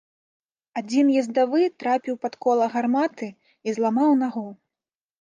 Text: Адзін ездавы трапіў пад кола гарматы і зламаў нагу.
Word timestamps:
Адзін 0.81 1.11
ездавы 1.21 1.61
трапіў 1.85 2.19
пад 2.25 2.33
кола 2.47 2.65
гарматы 2.75 3.31
і 3.67 3.81
зламаў 3.81 4.21
нагу. 4.27 4.49